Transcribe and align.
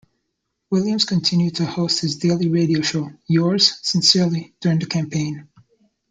Williams 0.71 1.05
continued 1.05 1.57
to 1.57 1.63
host 1.67 1.99
his 1.99 2.15
daily 2.17 2.49
radio 2.49 2.81
show, 2.81 3.11
"Yours 3.27 3.77
Sincerely" 3.85 4.51
during 4.59 4.79
the 4.79 4.87
campaign. 4.87 5.47